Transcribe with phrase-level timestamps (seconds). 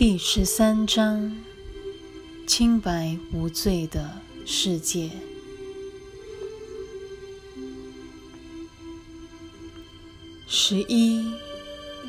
[0.00, 1.36] 第十三章：
[2.46, 5.10] 清白无罪的世界。
[10.46, 11.22] 十一，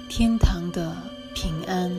[0.07, 0.95] 天堂的
[1.35, 1.91] 平安。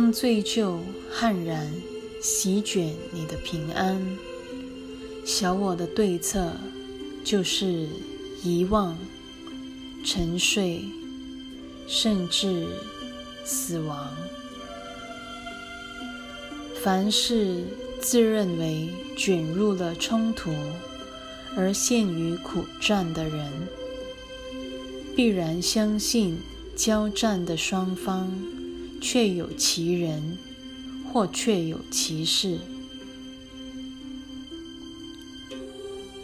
[0.00, 0.78] 当罪疚
[1.10, 1.68] 悍然
[2.22, 4.00] 席卷你的平安，
[5.24, 6.52] 小我的对策
[7.24, 7.88] 就是
[8.44, 8.96] 遗忘、
[10.04, 10.84] 沉睡，
[11.88, 12.68] 甚至
[13.44, 14.14] 死亡。
[16.80, 17.64] 凡是
[18.00, 20.52] 自认为卷入了冲突
[21.56, 23.50] 而陷于苦战的人，
[25.16, 26.38] 必然相信。
[26.76, 28.32] 交战的双方，
[29.00, 30.38] 确有其人，
[31.12, 32.58] 或确有其事。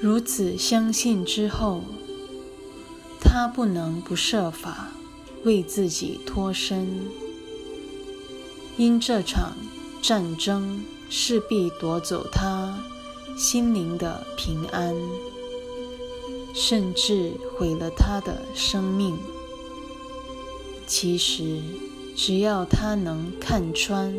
[0.00, 1.82] 如此相信之后，
[3.20, 4.92] 他不能不设法
[5.44, 7.06] 为自己脱身，
[8.76, 9.56] 因这场
[10.02, 12.78] 战争势必夺走他
[13.36, 14.94] 心灵的平安，
[16.52, 19.16] 甚至毁了他的生命。
[20.86, 21.62] 其实，
[22.16, 24.14] 只要他能看穿，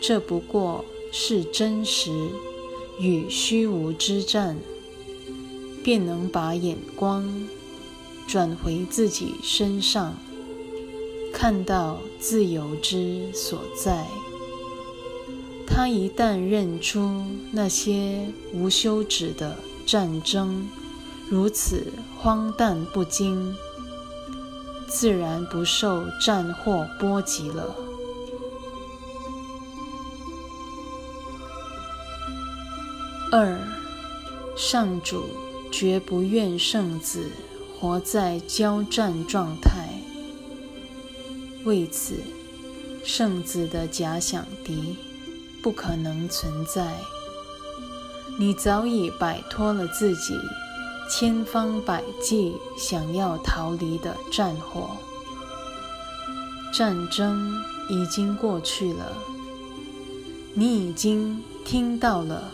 [0.00, 2.10] 这不过是真实
[2.98, 4.58] 与虚无之战，
[5.82, 7.48] 便能把眼光
[8.26, 10.16] 转回自己身上，
[11.32, 14.06] 看到自由之所在。
[15.66, 20.68] 他一旦认出那些无休止的战争
[21.28, 23.54] 如此荒诞不经。
[24.94, 27.74] 自然不受战祸波及了。
[33.32, 33.58] 二，
[34.56, 35.24] 上主
[35.72, 37.28] 绝不愿圣子
[37.76, 39.88] 活在交战状态，
[41.64, 42.22] 为此，
[43.02, 44.96] 圣子的假想敌
[45.60, 46.94] 不可能存在。
[48.38, 50.38] 你早已摆脱了自己。
[51.16, 54.96] 千方百计想要逃离的战火，
[56.72, 57.54] 战争
[57.88, 59.16] 已经过去了。
[60.54, 62.50] 你已经听到了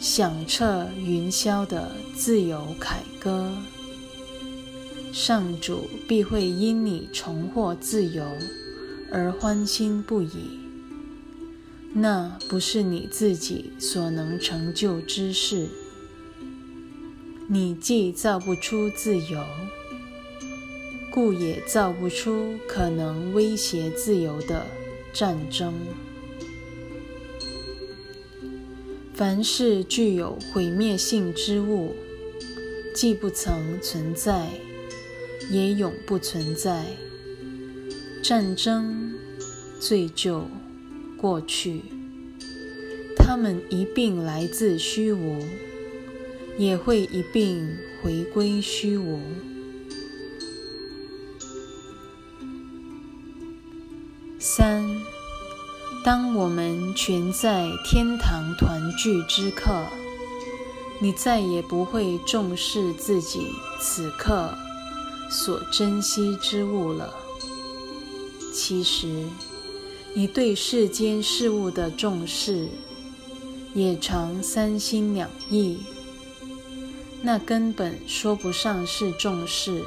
[0.00, 3.52] 响彻云霄的自由凯歌。
[5.12, 8.24] 上主必会因你重获自由
[9.12, 10.58] 而欢欣不已。
[11.92, 15.68] 那不是你自己所能成就之事。
[17.50, 19.42] 你既造不出自由，
[21.10, 24.66] 故也造不出可能威胁自由的
[25.14, 25.72] 战争。
[29.14, 31.96] 凡是具有毁灭性之物，
[32.94, 34.50] 既不曾存在，
[35.50, 36.84] 也永不存在。
[38.22, 39.14] 战争、
[39.80, 40.42] 罪疚、
[41.16, 41.80] 过去，
[43.16, 45.42] 它们一并来自虚无。
[46.58, 49.20] 也会一并回归虚无。
[54.40, 54.84] 三，
[56.04, 59.84] 当我们全在天堂团聚之刻，
[61.00, 64.52] 你再也不会重视自己此刻
[65.30, 67.14] 所珍惜之物了。
[68.52, 69.26] 其实，
[70.12, 72.68] 你对世间事物的重视，
[73.74, 75.78] 也常三心两意。
[77.20, 79.82] 那根本说不上是重视，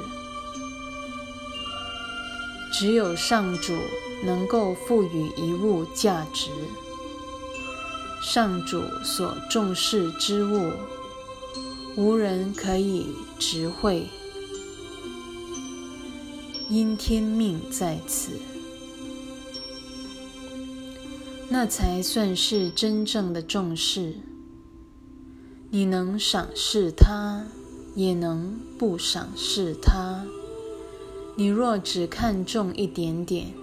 [2.72, 3.74] 只有上主
[4.22, 6.50] 能够赋予一物价值。
[8.22, 10.72] 上主所重视之物，
[11.96, 14.06] 无人可以直会，
[16.68, 18.38] 因天命在此，
[21.48, 24.14] 那才算是真正的重视。
[25.74, 27.46] 你能赏识他，
[27.94, 30.26] 也能不赏识他。
[31.34, 33.54] 你若只看重一点点，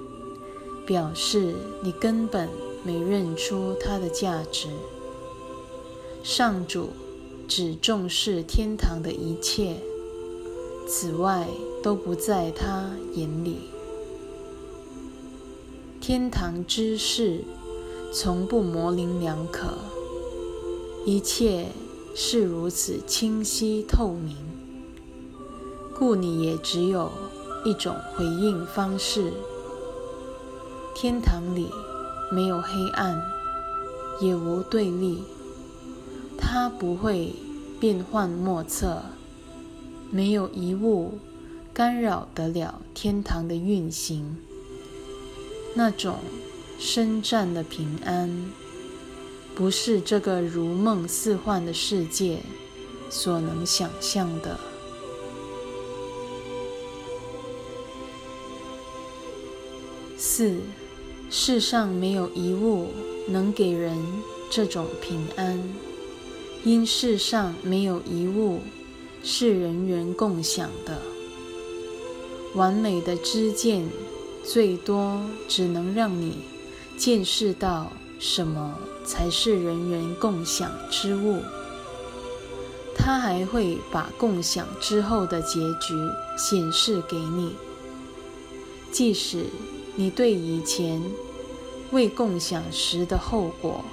[0.88, 1.54] 表示
[1.84, 2.50] 你根本
[2.84, 4.70] 没认出它的价值。
[6.24, 6.90] 上主
[7.48, 9.76] 只重视天堂的一切，
[10.88, 11.48] 此外
[11.84, 13.70] 都不在他眼里。
[16.02, 17.44] 天堂之事
[18.12, 19.78] 从不模棱两可，
[21.06, 21.68] 一切。
[22.16, 24.36] 是如此清晰透明，
[25.98, 27.12] 故你也只有
[27.64, 29.34] 一种回应方式。
[30.96, 31.70] 天堂里
[32.32, 33.22] 没有黑暗，
[34.20, 35.24] 也无对立，
[36.38, 37.34] 它不会
[37.80, 39.02] 变幻莫测，
[40.12, 41.20] 没有一物
[41.74, 44.38] 干扰得了天堂的运行。
[45.76, 46.18] 那种
[46.78, 48.52] 深湛的平安，
[49.60, 52.40] 不是这个如梦似幻的世界
[53.10, 54.58] 所能想象的。
[60.18, 60.56] 四，
[61.30, 62.88] 世上没有一物
[63.28, 63.98] 能给人
[64.50, 65.62] 这种平安，
[66.64, 68.62] 因世上没有一物
[69.22, 71.02] 是人人共享的。
[72.56, 73.86] 完美的知见，
[74.42, 75.20] 最多
[75.50, 76.46] 只能让你
[76.96, 78.80] 见识到什么
[79.10, 81.42] 才是人人共享之物。
[82.96, 85.96] 他还会把共享之后的结局
[86.38, 87.56] 显示给你，
[88.92, 89.46] 即使。
[89.96, 91.02] 你对以前
[91.92, 93.84] 未共享时的后果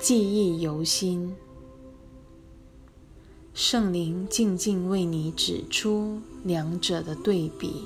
[0.00, 1.36] 记忆犹新，
[3.54, 7.84] 圣灵静静为你指出两者的对比。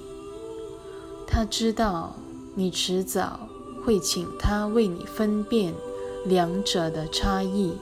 [1.26, 2.16] 他知道
[2.54, 3.50] 你迟早
[3.84, 5.74] 会请他为你分辨
[6.24, 7.72] 两者的差异，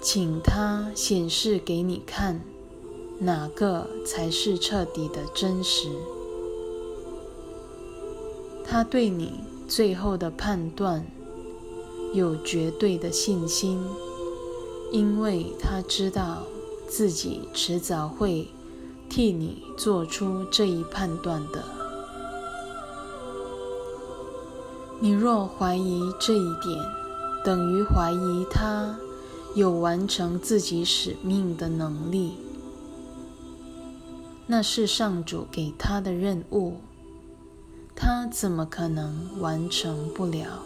[0.00, 2.40] 请他显示给你看
[3.20, 5.88] 哪个才是彻底的真实。
[8.64, 9.32] 他对你
[9.66, 11.06] 最后的判断
[12.12, 13.80] 有绝对的信心，
[14.90, 16.42] 因为他知道
[16.88, 18.48] 自己迟早会
[19.08, 21.77] 替你做出这一判断的。
[25.00, 26.76] 你若怀疑这一点，
[27.44, 28.98] 等于怀疑他
[29.54, 32.32] 有完成自己使命的能力，
[34.48, 36.78] 那是上主给他的任务。
[37.94, 40.62] 他怎么可能完成不了？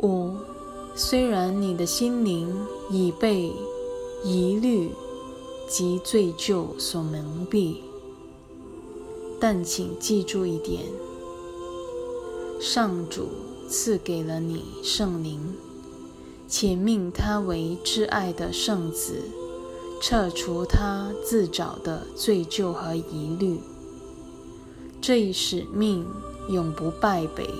[0.00, 0.34] 五，
[0.96, 2.52] 虽然你的心灵
[2.90, 3.52] 已被
[4.24, 4.90] 疑虑
[5.68, 7.76] 及罪疚所蒙蔽，
[9.42, 10.84] 但请记住一点：
[12.60, 13.26] 上主
[13.68, 15.56] 赐给了你圣灵，
[16.46, 19.16] 且命他为挚爱的圣子。
[20.00, 23.60] 撤除他自找的罪疚和疑虑，
[25.00, 26.06] 这一使命
[26.48, 27.50] 永不败北。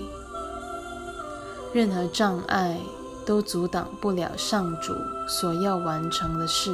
[1.73, 2.81] 任何障碍
[3.27, 4.93] 都阻挡不了上主
[5.29, 6.73] 所要完成的事。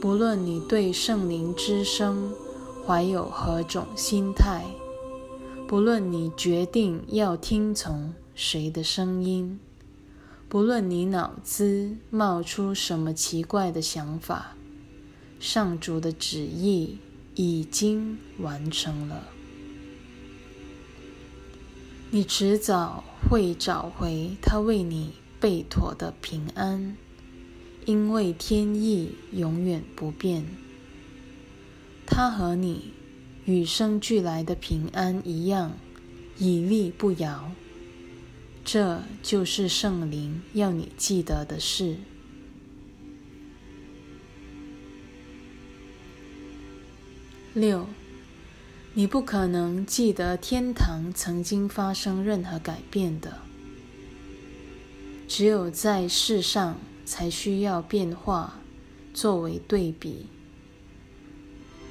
[0.00, 2.32] 不论你对圣灵之声
[2.86, 4.62] 怀有何种心态，
[5.66, 9.58] 不论你决定要听从谁的声音。
[10.50, 14.54] 不论你脑子冒出什么奇怪的想法，
[15.40, 16.98] 上主的旨意
[17.34, 19.28] 已经完成了。
[22.10, 26.96] 你迟早会找回他为你备妥的平安，
[27.86, 30.44] 因为天意永远不变。
[32.06, 32.92] 他和你
[33.44, 35.76] 与生俱来的平安一样，
[36.38, 37.52] 屹立不摇。
[38.64, 41.96] 这就是圣灵要你记得的事。
[47.52, 47.86] 六，
[48.94, 53.38] 你不可能记得天堂曾经发生任何改变的，
[55.28, 58.60] 只有在世上才需要变化
[59.12, 60.26] 作为对比。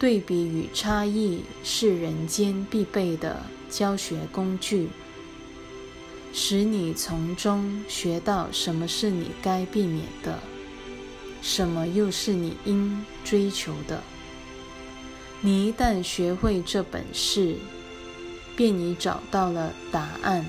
[0.04, 4.90] 对比与差异是人间必备的教学工具。
[6.34, 10.38] 使你从中学到什么是你该避免的，
[11.42, 14.04] 什么又是你应追求的。
[15.40, 17.56] 你一旦学会这本事，
[18.58, 20.46] 便已找到了答案，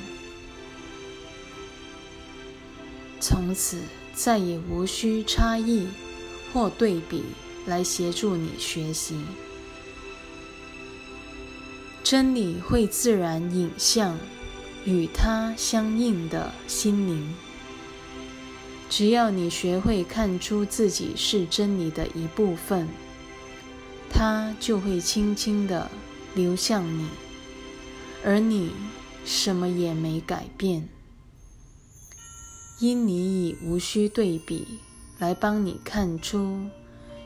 [3.20, 3.82] 从此
[4.14, 5.86] 再也无需差异
[6.52, 7.22] 或对比
[7.66, 9.14] 来协助你学习。
[12.04, 14.16] 真理会自然影像。
[14.84, 17.34] 与它相应的心灵，
[18.90, 22.86] 只要你学会看出自己是真理的一部分，
[24.10, 25.90] 它就会轻轻地
[26.34, 27.08] 流向你，
[28.22, 28.72] 而你
[29.24, 30.86] 什么也没改变，
[32.78, 34.80] 因你已无需对比
[35.18, 36.66] 来帮你看出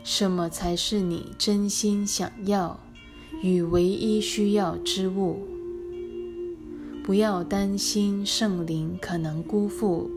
[0.05, 2.79] 什么才是你真心想要
[3.43, 5.47] 与唯一需要之物。
[7.03, 10.11] 不要担心圣灵可能辜负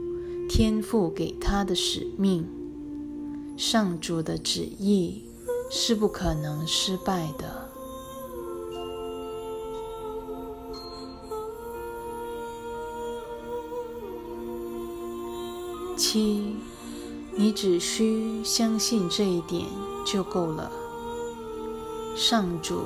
[0.50, 2.46] 天赋给他的使命。
[3.56, 5.24] 上主的旨意
[5.70, 7.70] 是不可能失败的。
[15.96, 16.56] 七，
[17.36, 19.66] 你只需相信这一点
[20.04, 20.81] 就够了。
[22.16, 22.84] 上主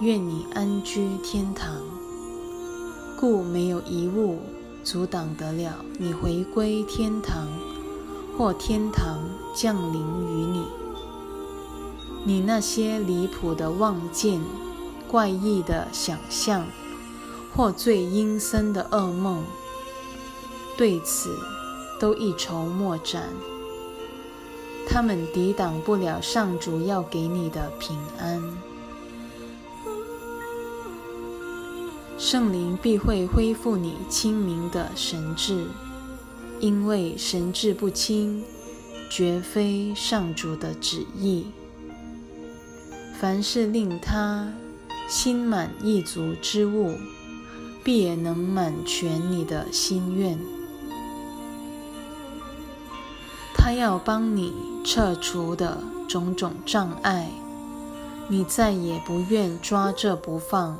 [0.00, 1.74] 愿你安居天堂，
[3.18, 4.38] 故没有一物
[4.84, 7.48] 阻挡得了你回归天堂，
[8.36, 9.18] 或天堂
[9.54, 10.62] 降临于你。
[12.24, 14.40] 你那些离谱的望见、
[15.08, 16.64] 怪异的想象，
[17.54, 19.42] 或最阴森的噩梦，
[20.76, 21.36] 对此。
[22.00, 23.24] 都一筹莫展，
[24.88, 28.40] 他们抵挡不了上主要给你的平安。
[32.18, 35.68] 圣灵必会恢复你清明的神智，
[36.58, 38.42] 因为神志不清，
[39.08, 41.46] 绝非上主的旨意。
[43.20, 44.52] 凡是令他
[45.08, 46.96] 心满意足之物，
[47.84, 50.36] 必也能满全你的心愿。
[53.54, 54.52] 他要帮你
[54.84, 57.30] 撤除的种种障碍，
[58.26, 60.76] 你再也不愿抓着不放，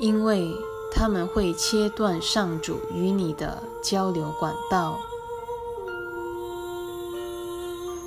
[0.00, 0.56] 因为
[0.90, 4.98] 他们会切断上主与你的交流管道。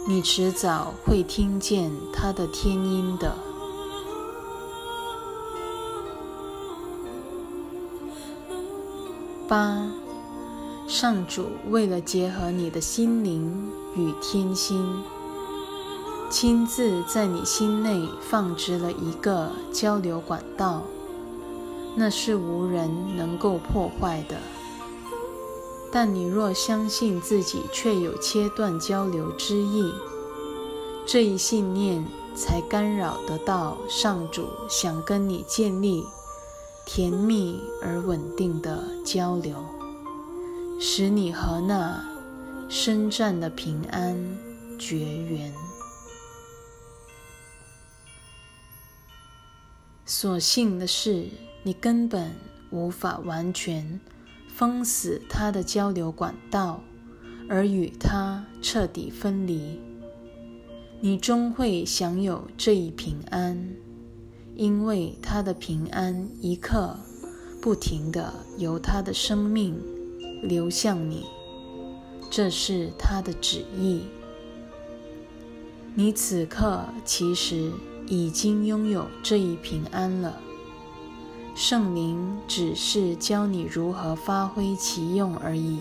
[0.06, 3.38] 你迟早会听见他的天音的。
[9.48, 9.88] 八。
[10.86, 14.86] 上主为了结合你的心灵与天心，
[16.30, 20.84] 亲自在你心内放置了一个交流管道，
[21.96, 24.38] 那是无人能够破坏的。
[25.92, 29.94] 但你若相信自己确有切断交流之意，
[31.06, 32.04] 这一信念
[32.36, 36.04] 才干扰得到上主想跟你建立
[36.86, 39.56] 甜蜜而稳定的交流。
[40.80, 42.04] 使你和那
[42.68, 44.38] 深战的平安
[44.78, 45.54] 绝缘。
[50.06, 51.30] 所幸的是，
[51.64, 52.32] 你根本
[52.70, 54.00] 无法完全
[54.48, 56.84] 封死他的交流管道，
[57.50, 59.80] 而与他彻底分离。
[61.02, 63.76] 你终会享有这一平安，
[64.56, 66.98] 因为他的平安一刻
[67.62, 69.76] 不停的由他的生命。
[70.44, 71.24] 流向你，
[72.30, 74.02] 这是他的旨意。
[75.96, 77.72] 你此刻其实
[78.08, 80.38] 已经拥有这一平安了。
[81.56, 85.80] 圣灵只是教你如何发挥其用而已。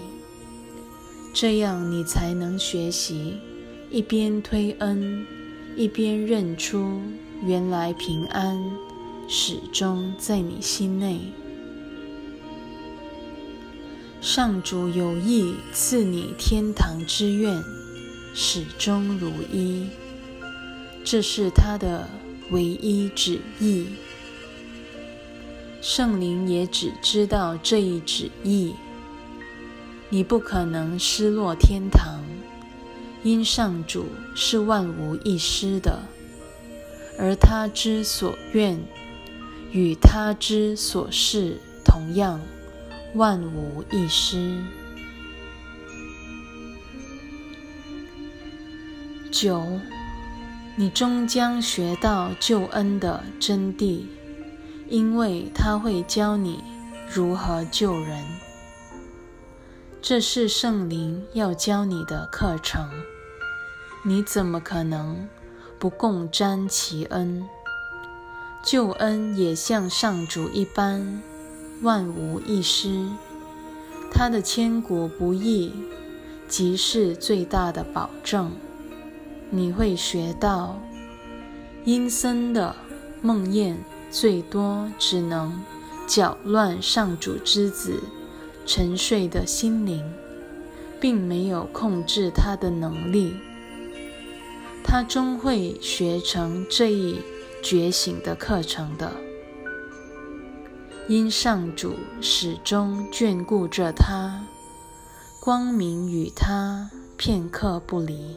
[1.35, 3.38] 这样你才能学习
[3.91, 5.26] 一边推恩，
[5.75, 7.00] 一边认出
[7.43, 8.62] 原来平安
[9.26, 11.21] 始终在你心内。
[14.21, 17.61] 上主有意赐你天堂之愿，
[18.35, 19.88] 始终如一，
[21.02, 22.07] 这是他的
[22.50, 23.87] 唯一旨意。
[25.83, 28.73] 圣灵也只知道这一旨意。
[30.11, 32.23] 你不可能失落天堂，
[33.25, 36.03] 因上主是万无一失的，
[37.19, 38.79] 而他之所愿
[39.73, 42.41] 与他之所事同样。
[43.15, 44.62] 万无一失。
[49.33, 49.81] 九，
[50.77, 54.05] 你终将学到救恩的真谛，
[54.93, 56.63] 因为他会教你
[57.11, 58.23] 如何救人。
[60.03, 62.91] 这是圣灵要教你的课程，
[64.05, 65.27] 你怎么可能
[65.79, 67.49] 不共沾其恩？
[68.63, 71.23] 救恩也像上主一般。
[71.81, 73.09] 万无一失，
[74.13, 75.73] 他的千古不易，
[76.47, 78.53] 即是最大的保证。
[79.49, 80.79] 你会学到，
[81.87, 82.77] 阴森的
[83.23, 83.77] 梦魇
[84.12, 85.59] 最多只能
[86.07, 87.99] 搅乱上主之子
[88.66, 90.04] 沉睡的心灵，
[91.00, 93.35] 并没有控制他的能力。
[94.85, 97.19] 他终会学成这一
[97.62, 99.11] 觉醒的课程的。
[101.09, 104.45] 因上主始终眷顾着他，
[105.40, 108.37] 光明与他片刻不离。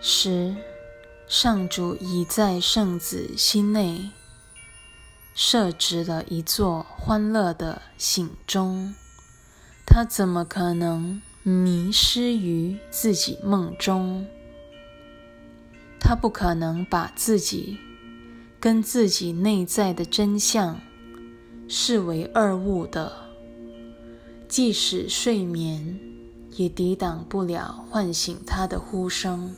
[0.00, 0.54] 十，
[1.26, 4.10] 上主已在圣子心内，
[5.34, 8.94] 设置了一座欢乐的醒钟，
[9.86, 14.26] 他怎么可能迷失于自己梦中？
[15.98, 17.78] 他不可能把自己
[18.60, 20.78] 跟自己内在的真相
[21.68, 23.12] 视为二物的，
[24.46, 25.98] 即使睡眠
[26.52, 29.52] 也抵挡不了唤醒他的呼声。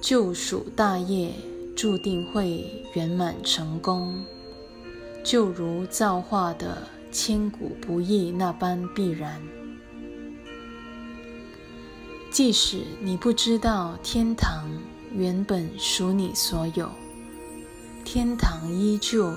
[0.00, 1.32] 救赎大业
[1.76, 4.24] 注定会圆满成功。
[5.24, 9.42] 就如造化的千古不易那般必然。
[12.30, 14.70] 即使你不知道天堂
[15.12, 16.88] 原本属你所有，
[18.04, 19.34] 天堂依旧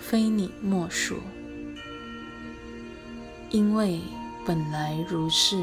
[0.00, 1.16] 非你莫属，
[3.50, 4.00] 因为
[4.44, 5.56] 本来如是。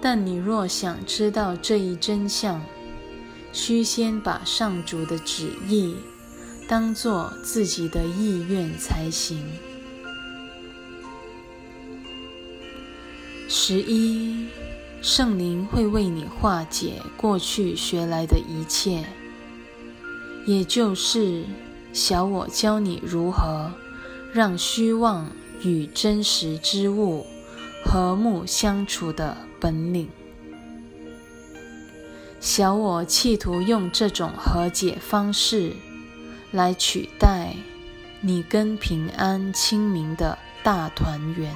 [0.00, 2.60] 但你若想知道这一真相，
[3.52, 5.96] 须先把上主的旨意。
[6.68, 9.42] 当做自己的意愿才行。
[13.48, 14.48] 十一，
[15.00, 19.06] 圣灵会为你化解过去学来的一切，
[20.44, 21.46] 也就是
[21.94, 23.72] 小我教你如何
[24.34, 27.24] 让虚妄与真实之物
[27.82, 30.10] 和睦相处的本领。
[32.40, 35.72] 小我企图用这种和解方式。
[36.50, 37.54] 来取代
[38.22, 41.54] 你跟平安清明的大团圆。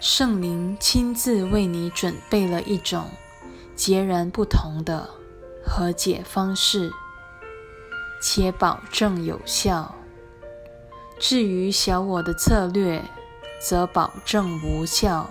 [0.00, 3.10] 圣灵亲自为你准备了一种
[3.74, 5.10] 截然不同的
[5.62, 6.90] 和解方式，
[8.22, 9.94] 且保证有效。
[11.18, 13.02] 至于小我的策略，
[13.68, 15.28] 则保证无效。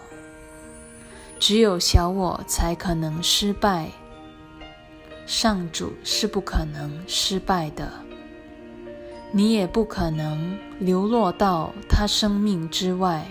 [1.40, 3.90] 只有小我才可能失败。
[5.26, 7.90] 上主是不可能失败的，
[9.32, 13.26] 你也不可能流落到他生命之外。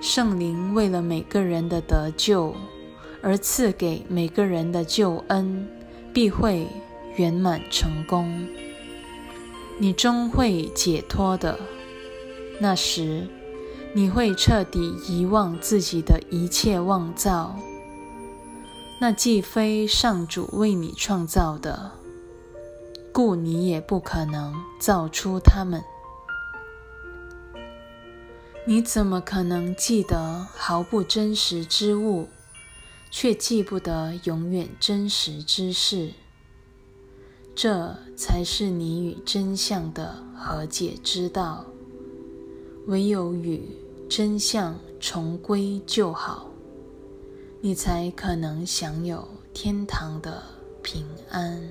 [0.00, 2.56] 圣灵为了每个人的得救
[3.22, 5.68] 而赐给每个人的救恩，
[6.12, 6.66] 必会
[7.14, 8.44] 圆满成功。
[9.78, 11.56] 你终会解脱的。
[12.60, 13.28] 那时，
[13.94, 17.56] 你会彻底遗忘自己的一切妄造。
[19.00, 21.92] 那既非上主为你创造的，
[23.12, 25.82] 故你也不可能造出它们。
[28.66, 32.28] 你怎么可能记得毫不真实之物，
[33.10, 36.10] 却记不得永远真实之事？
[37.54, 41.64] 这才是你与真相的和解之道。
[42.88, 43.62] 唯有与
[44.08, 46.50] 真相重归就好。
[47.60, 50.42] 你才可能享有天堂的
[50.82, 51.62] 平安。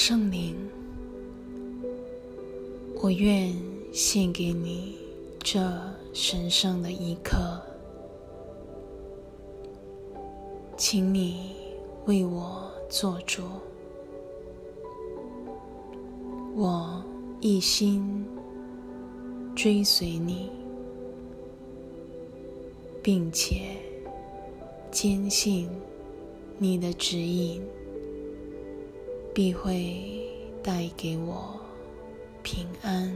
[0.00, 0.54] 圣灵，
[3.02, 3.52] 我愿
[3.92, 4.96] 献给你
[5.40, 5.60] 这
[6.12, 7.60] 神圣的一刻，
[10.76, 11.52] 请你
[12.06, 13.42] 为我做主。
[16.54, 17.02] 我
[17.40, 18.24] 一心
[19.56, 20.48] 追随你，
[23.02, 23.76] 并且
[24.92, 25.68] 坚信
[26.56, 27.60] 你的指引。
[29.38, 29.94] 必会
[30.64, 31.60] 带给我
[32.42, 33.08] 平安。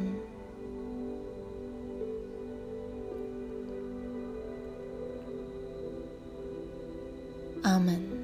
[7.62, 8.21] 阿门。